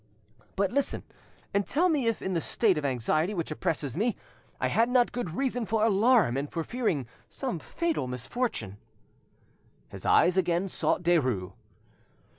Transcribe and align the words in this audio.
But 0.55 0.71
listen, 0.71 1.03
and 1.53 1.67
tell 1.67 1.87
me 1.87 2.07
if 2.07 2.23
in 2.23 2.33
the 2.33 2.41
state 2.41 2.75
of 2.79 2.83
anxiety 2.85 3.35
which 3.35 3.51
oppressed 3.51 3.95
me 3.95 4.15
I 4.59 4.67
had 4.67 4.89
not 4.89 5.11
good 5.11 5.35
reason 5.35 5.63
for 5.67 5.85
alarm 5.85 6.37
and 6.37 6.51
for 6.51 6.63
fearing 6.63 7.05
some 7.29 7.59
fatal 7.59 8.07
misfortune." 8.07 8.77
His 9.89 10.03
eyes 10.03 10.37
again 10.37 10.69
sought 10.69 11.03
Derues. 11.03 11.51